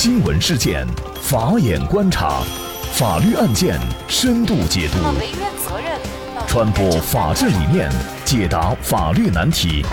[0.00, 0.86] 新闻事件，
[1.20, 2.40] 法眼观察，
[2.92, 3.76] 法律案件
[4.06, 4.98] 深度解读，
[6.46, 7.90] 传播法治理念，
[8.24, 9.84] 解答法律难题，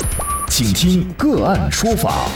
[0.47, 2.27] 请听个案说法。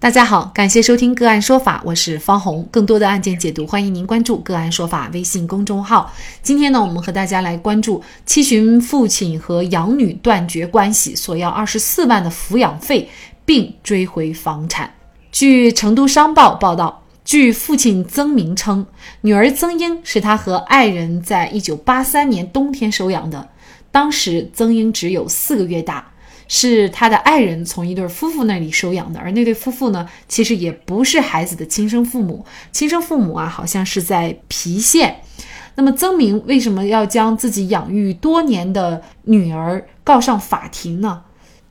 [0.00, 2.68] 大家好，感谢收听个案说法，我是方红。
[2.72, 6.12] 更多的案件解读，欢迎您关注个案说法微信公众号。
[6.42, 13.08] 今天呢，我们和大家来关注七旬父亲和养女断绝关系，索要二十四万的抚养费，
[13.48, 14.92] 并追回房产。
[15.32, 18.84] 据成都商报报道，据父亲曾明称，
[19.22, 23.48] 女儿曾英是他和爱人在一九八三年冬天收养的，
[23.90, 26.12] 当时曾英只有四个月大。
[26.50, 35.20] 是他的爱人从一对夫妇那里收养的，而那对夫妇呢，其实也不是孩子的亲生父母，亲生父母啊，好像是在郫县。
[35.74, 41.22] 那么曾明为什么要将自己养育多年的女儿告上法庭呢？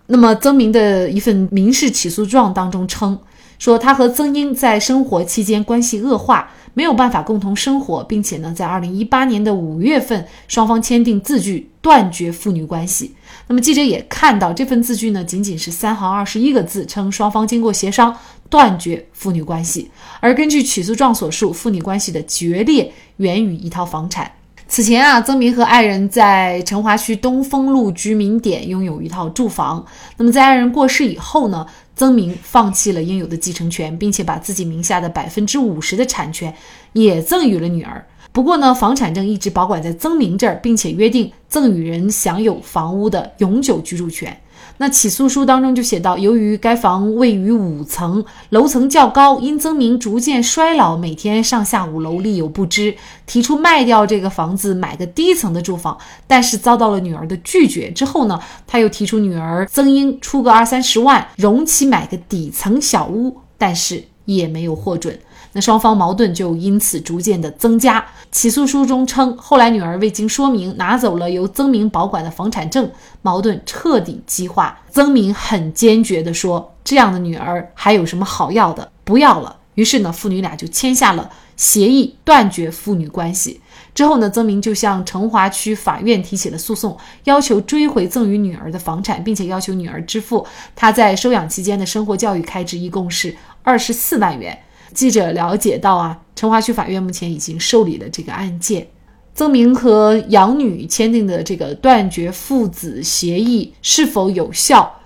[0.08, 3.20] 那么曾明的一份民事起诉状当中称，
[3.60, 6.49] 说他和曾英在生活期间关系恶化。
[6.74, 13.16] 没有办法共同生活，并且呢，在二零一八年的五月份，双方签订字据断绝父女关系。
[13.48, 18.16] 那么记者也看到这份字据呢，仅仅是三行二十一个字，称双方经过协商
[18.48, 19.90] 断绝父女关系。
[20.20, 24.32] 而根据起诉状所述，父女关系的决裂源于一套房产。
[24.68, 29.84] 此前啊，曾明和爱人在成华区东风路居民点拥有一套住房。
[30.18, 31.65] 那么在爱人过世以后呢？
[31.96, 36.54] 曾明放弃了应有的继承权，并且把自己名下的百分之五十的产权
[36.93, 38.05] 也赠予了女儿。
[38.32, 44.40] 不过呢，房产证一直保管在曾明这儿，并且约定赠与人享有房屋的永久居住权。
[44.80, 57.90] 那起诉书当中就写到，由于该房位于五层，楼层较高，因曾明逐渐衰老，每天上下五楼力有不支，提出卖掉这个房子，买个低层的住房，但是遭到了女儿的拒绝。
[57.92, 65.20] 之后呢，他又提出女儿曾英出个二三十万，容其买个底层小屋，但是也没有获准。
[65.53, 68.06] 那双方矛盾就因此逐渐的增加。
[68.31, 72.92] 起诉书中称，后来女儿未经说明拿走了由曾明保管的房产证，
[73.24, 74.80] 矛盾彻底激化。
[74.92, 78.92] 曾明很坚决地说：“这样的女儿还有什么好要的？
[79.04, 83.62] 不要了。”于是呢，父女俩就签下了协议，断绝父女关系。
[83.94, 90.46] 之后呢，曾明就向成华区法院提起了诉讼，要求追回赠与女儿的房产，并且要求女儿支付
[90.76, 93.36] 他在收养期间的生活教育开支，一共是
[93.68, 94.58] 二十四万元。
[94.94, 98.88] 记者了解到啊，成华区法院目前已经受理了这个案件。
[99.34, 105.00] 曾明和养女签订的这个断绝父子协议是否有效？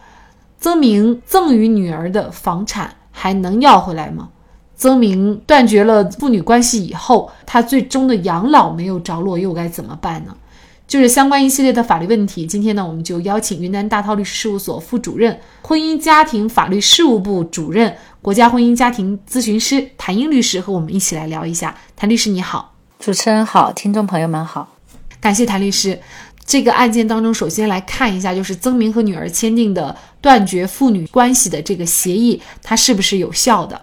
[0.60, 4.30] 曾明赠与女儿的房产还能要回来吗？
[4.76, 10.38] 曾明断绝了父女关系以后，他最终的养老没有着落，又该怎么办呢？
[10.92, 12.46] 就是相关一系列的法律问题。
[12.46, 17.96] 今天呢，我们就邀请云南大韬律师事务所副主任、婚姻家庭法律事务部主任。
[18.22, 21.74] 国家婚姻家庭咨询师谭英律师和我们一起来聊一下。
[21.96, 24.76] 谭律师你好，主持人好，听众朋友们好，
[25.22, 25.98] 感谢谭律师。
[26.46, 33.82] 这个案件当中，首先来看一下，就是曾明和女儿签订的断绝父女关系的这个协议，它是不是有效的？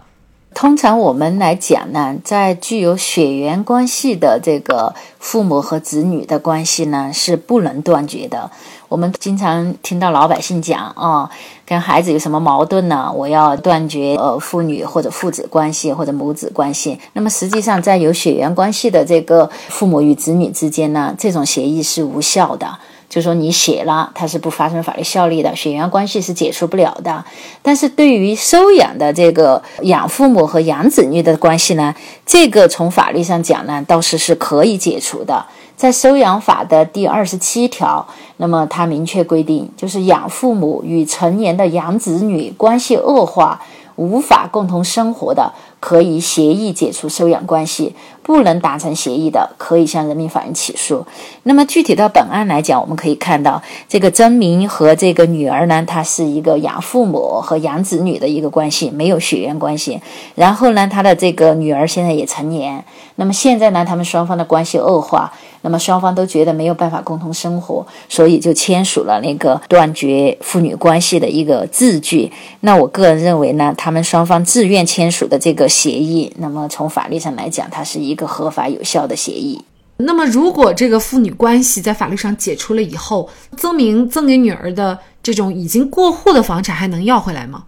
[0.59, 8.51] 通常我们来讲呢，在具有血缘关系的这个父母和子女的关系呢，是不能断绝的。
[8.89, 11.31] 我们经常听到老百姓讲啊，
[11.65, 13.09] 跟孩子有什么矛盾呢？
[13.15, 16.99] 我要断绝呃父女或者父子关系或者母子关系。
[17.13, 22.77] 那么实际上，在有血缘关系的这个父母与子女之间呢，这种协议是无效的。
[23.09, 27.25] 就说你写了，它是不发生法律效力的，血缘关系是解除不了的。
[27.63, 31.95] 但是对于收养的这个养父母和养子女的关系呢，
[32.27, 35.47] 这个从法律上讲呢，倒是是可以解除的。
[35.75, 38.07] 在收养法的第二十七条，
[38.39, 43.63] 那么它明确规定，就是养父母与成年的养子女关系恶化，
[43.97, 45.53] 无法共同生活的。
[45.81, 51.07] 可以协议解除收养关系，不能达成协议的，可以向人民法院起诉。
[51.45, 60.01] 那么具体到本案来讲，我们可以看到，这个曾明和这个女儿呢，她是一个养父母和养子女的一个关系，没有血缘关系。
[60.35, 62.85] 然后呢，他的这个女儿现在也成年，
[63.15, 65.33] 那么现在呢，他们双方的关系恶化，
[65.63, 72.31] 那么双方都觉得没有办法共同生活，所以就签署了那个断绝父女关系的一个字据。
[72.61, 75.68] 那我个人认为呢，他们双方自愿签署的这个。
[75.69, 79.63] 协议，那么从法律上来讲，它是一个合法有效的协议。
[79.99, 87.65] 那么，如果这个父女关系在法律上解除了以后，曾明赠给女儿的这种已经过户的房产还能要回来吗？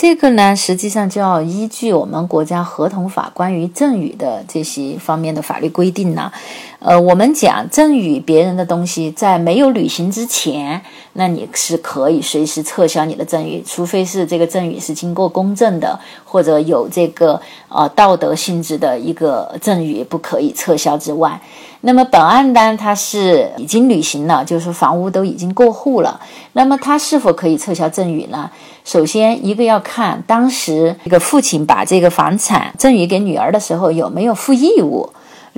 [0.00, 6.30] 这个呢，实际上就要依据我们国家合同法关于赠与的这些方面的法律规定呢。
[6.78, 10.80] 呃，我们讲赠与别人的东西，在没有履行之前，
[11.14, 21.40] 那你是可以随时撤销你的赠与，除非是这个赠与是经过公证的，或者有这个呃道德性质的一个赠与不可以撤销之外。
[21.82, 26.20] 那么本案单他是已经履行了，就是房屋都已经过户了。
[26.54, 28.50] 那么他是否可以撤销赠与呢？
[28.84, 35.08] 首先，一个要看当时这个父亲把这个房产赠与给女儿的时候有没有负义务。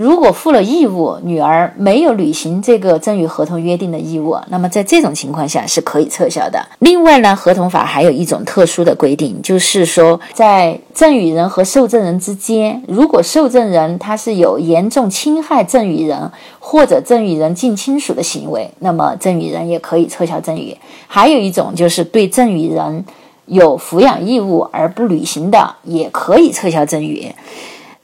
[0.00, 6.58] 如果负了义务，女儿没有履行这个赠与合同约定的义务，那么在这种情况下是可以撤销的。
[6.78, 20.74] 另外呢，合同法还有一种特殊的规定，就是说在赠与人和受赠人之间，如果受赠人他是有严重侵害赠与人或者赠与人近亲属的行为，那么赠与人也可以撤销赠与。
[21.08, 23.04] 还有一种就是对赠与人
[23.44, 27.30] 有抚养义务而不履行的，也可以撤销赠与。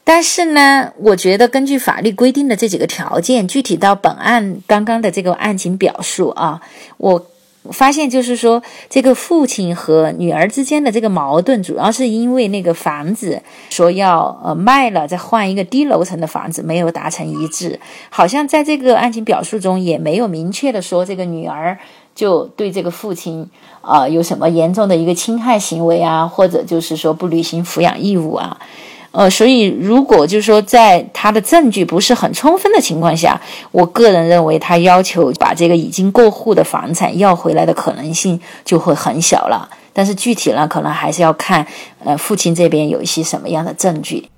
[0.09, 6.61] 但是呢，我觉得根据法律规定的这几个条件，具体到本案刚刚的这个案情表述啊，
[6.99, 7.27] 我
[7.73, 17.81] 发现就是说，这个父亲和女儿之间的这个矛盾，主要是因为那个房子说要呃卖了，再换一个低楼层的房子，没有达成一致。
[18.09, 21.77] 好像在这个案情表述中也没有明确的说，这个女儿
[22.15, 23.51] 就对这个父亲
[23.81, 28.57] 啊有什么严重的一个侵害行为啊，或者就是说不履行抚养义务啊。
[29.17, 33.41] 呃，所以如果就是说，在他的证据不是很充分的情况下，
[33.73, 39.67] 我个人认为他要求把这个已经过户的房产要回来的可能性就会很小了。
[39.95, 41.67] 但是具体呢，可能还是要看
[42.05, 44.29] 呃父亲这边有一些什么样的证据。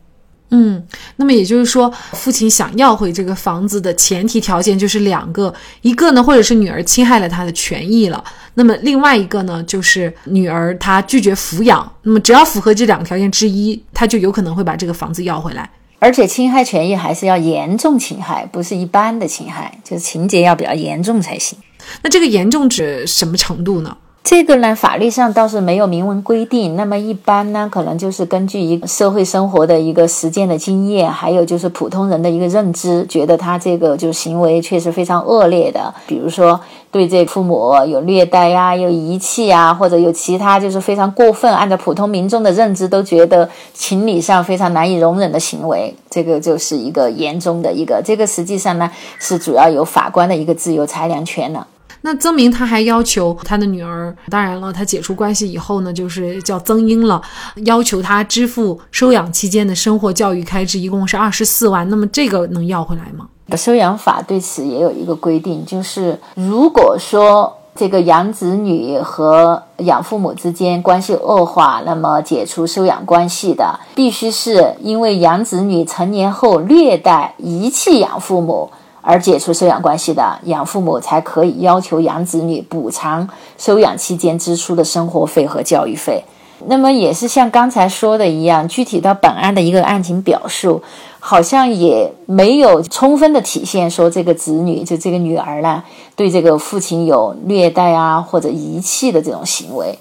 [0.50, 0.82] 嗯，
[1.16, 8.24] 那么也就是说，父亲想要回这个房子的前提条件就是两个，一个呢，或者是女儿侵害了他的权益了，
[8.54, 15.68] 那么另外一个呢，就是女儿她拒绝抚养，那么只要符合这两个条件之一，他就有可能会把这个房子要回来。
[15.98, 21.58] 而且侵害权益还是要严重侵害，不是一般的侵害，就是情节要比较严重才行。
[22.02, 23.96] 那这个严重指什么程度呢？
[24.28, 26.76] 这个呢，法律上倒是没有明文规定。
[26.76, 35.94] 那么一般呢，可能就是根据一个社会生活的一个实践的经验，还有就是普通人的一个认知，觉得他这个就行为确实非常恶劣的。
[36.06, 36.60] 比如说
[36.90, 48.02] 对这父母有虐待呀，有遗弃呀，或者有其他就是非常过分，按照普通民众的认知都觉得情理上非常难以容忍的行为，这个就是一个严重的一个。
[48.04, 51.66] 这个实际上呢，是主要有法官的一个自由裁量权了。
[52.02, 57.20] 那曾明他还要求他的女儿，当然了，他解除关系以后呢，就是叫曾英了，
[57.64, 61.88] 要求他支付收养期间的生活教育开支，一共是二十四万。
[61.88, 63.26] 那么这个能要回来吗？
[63.56, 78.70] 收养法对此也有一个规定，就是如果说这个养子女和养父母之间关系恶化，那么解除收养关系的，必须是因为养子女成年后虐待、遗弃养父母。
[79.00, 86.24] 而解除收养关系的养父母才可以要求养子女补偿收养期间支出的生活费和教育费。
[86.66, 90.82] 那么也是像刚才说的一样，具体到本案的一个案情表述，
[91.20, 95.84] 好像也没有充分的体现说这个子女就这个女儿呢
[96.16, 99.96] 对这个父亲有虐待啊或者遗弃的这种行为。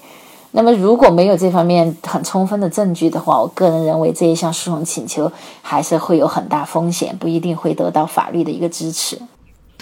[0.60, 5.30] 那么，如果没有这方面很充分的证据的话，我个人认为这一项诉讼请求
[5.62, 9.16] 还是会有很大风险，不一定会得到法律的一个支持。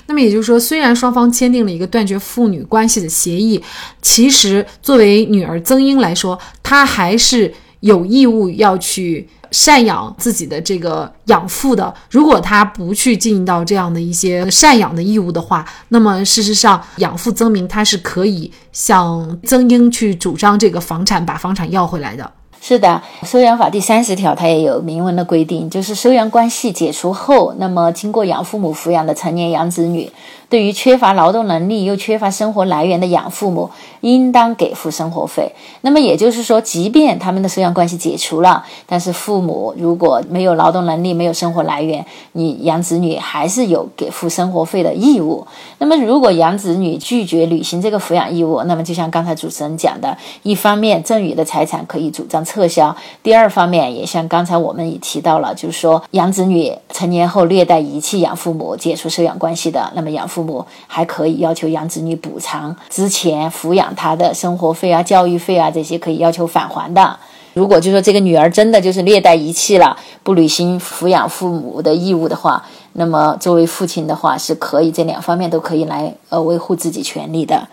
[0.06, 3.62] 那么也就是说，虽然双方签订了一个断绝父女关系的协议，
[4.02, 9.28] 其实作为女儿曾英来说，她还是有义务要去。
[9.52, 22.30] 赡养自己的这个养父的，如果他不去尽到这样的一些赡养的义务的话，那么事实上养父曾明他是可以向曾英去主张这个房产，把房产要回来的。
[22.68, 30.10] 是的，收养法第三十条它也有明文的规定，就是收养关系解除后，那么经过养父母抚养的成年养子女。
[30.48, 33.68] 对于缺乏劳动能力又缺乏生活来源的养父母，
[34.00, 35.50] 应当给付生活费。
[35.80, 45.44] 那么也就是说，即便他们的收养关系解除了，但是父母如果没有劳动能力、没有生活来源，你养子女还是有给付生活费的义务。
[45.78, 60.26] 那么如果养子女拒绝履行这个抚养义务，那么就像刚才主持人讲的，一方面赠与的财产可以主张撤撤销；第二方面也像刚才我们也提到了，就是说养子女成年后虐待遗弃养父母、解除收养关系的，那么养。
[60.26, 67.16] 父母还可以要求养子女补偿之前抚养他的生活费啊、教育费啊这些，可以要求返还的。
[67.54, 72.62] 如果就说这个女儿真的就是虐待遗弃了，不履行抚养父母的义务的话，
[72.94, 77.68] 那么作为父亲的话是可以这两方面都可以来呃维护自己权利的。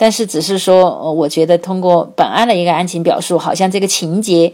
[0.00, 4.50] 但是只是说，我觉得通过本案的一个案情表述，好像这个情节。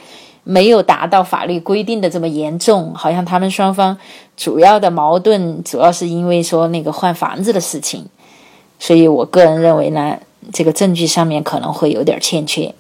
[0.49, 3.99] 没有达到法律规定的这么严重，好像他们双方
[4.37, 8.07] 主要的矛盾主要是因为说那个换房子的事情，
[8.79, 10.17] 所以我个人认为呢，
[10.53, 12.73] 这个证据上面可能会有点欠缺。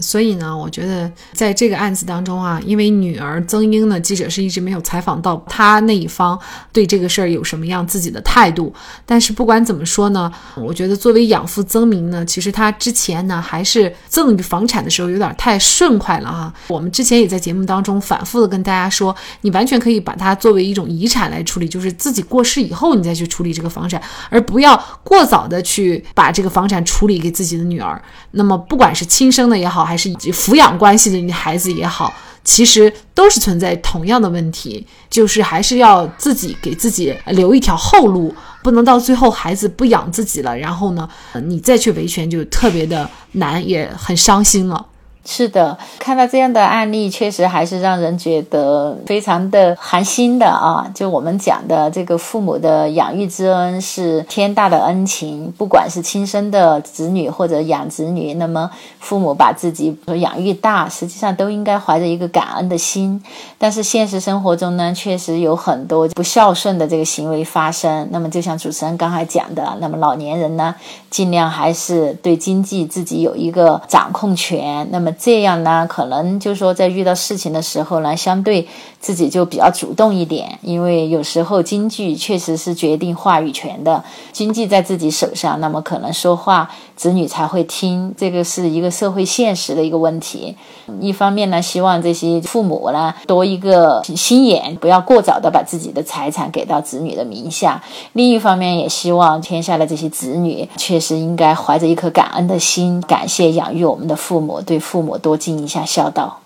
[0.00, 6.38] 所以呢，我觉得在这个案子当中啊，因为女儿曾英呢，记者是一直没有采访到她那一方
[6.72, 8.72] 对这个事儿有什么样自己的态度。
[9.04, 16.54] 但是不管怎么说呢，我觉得作为养父曾明呢，其实他之前呢还是赠与房产的时候有点太顺快了啊。
[16.68, 28.00] 我们之前也在节目当中反复的跟大家说，你完全可以把它作为一种遗产来处理，就是自己过世以后你再去处理这个房产，而不要过早的去把这个房产处理给自己的女儿。
[28.30, 32.12] 那么不管是亲生的也好，还是以及抚养关系的你孩子也好，
[32.44, 41.08] 其实都是存在同样的问题，就是还是要自己给自己留一条后路，不能到最后孩子不养自己了，然后呢，
[41.44, 44.86] 你再去维权就特别的难，也很伤心了。
[45.22, 50.90] 是的，看到这样的案例，确实还是让人觉得非常的寒心的啊！
[50.94, 63.22] 就我们讲的这个父母的养育之恩是天大的恩情，不管是亲生的子女或者养子女，那么父母把自己说养育大，实际上都应该怀着一个感恩的心。
[63.58, 68.08] 但是现实生活中呢，确实有很多不孝顺的这个行为发生。
[68.10, 70.74] 那么就像主持人刚才讲的，那么老年人呢，
[71.10, 74.88] 尽量还是对经济自己有一个掌控权。
[74.90, 78.66] 那么这样呢，可能就是说，在遇到事情的时候呢，相对
[79.00, 84.02] 自己就比较主动一点，因为有时候经济确实是决定话语权的，
[84.32, 90.56] 经济在自己手上，那么可能说话子女才会听，这个是一个社会现实的一个问题。
[91.00, 97.80] 一方面呢，希望这些父母呢多一个心眼，不要过早的把自己的财产给到子女的名下；
[98.12, 106.42] 另一方面，也希望天下的这些子女确实应该怀着一颗感恩的心，感谢养育我们的父母，对父母多尽一下孝道。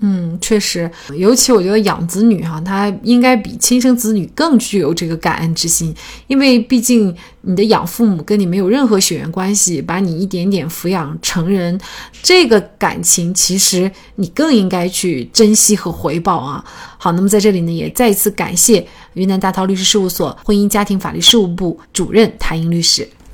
[0.00, 5.94] 嗯，确实，尤其我觉得养子女哈，他应该比亲生子女更具有这个感恩之心，
[6.26, 11.80] 因为毕竟你的养父母跟你没有任何血缘关系，把你一点点抚养成人，
[12.24, 16.64] 这个感情其实你更应该去珍惜和回报啊。
[16.98, 23.08] 好，那么在这里呢，也再一次感谢云南大韬律师事务所婚姻家庭法律事务部主任谭英律师。